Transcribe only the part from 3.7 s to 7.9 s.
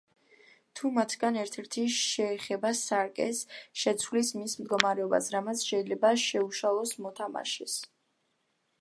შეცვლის მის მდგომარეობას, რამაც შეიძლება შეუშალოს მოთამაშეს.